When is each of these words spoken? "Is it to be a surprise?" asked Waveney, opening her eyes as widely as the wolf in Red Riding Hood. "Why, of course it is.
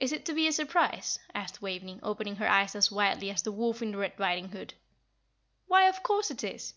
"Is 0.00 0.10
it 0.10 0.24
to 0.24 0.34
be 0.34 0.48
a 0.48 0.52
surprise?" 0.52 1.20
asked 1.32 1.62
Waveney, 1.62 2.00
opening 2.02 2.34
her 2.34 2.48
eyes 2.48 2.74
as 2.74 2.90
widely 2.90 3.30
as 3.30 3.40
the 3.42 3.52
wolf 3.52 3.80
in 3.80 3.94
Red 3.94 4.14
Riding 4.18 4.48
Hood. 4.48 4.74
"Why, 5.68 5.84
of 5.86 6.02
course 6.02 6.32
it 6.32 6.42
is. 6.42 6.66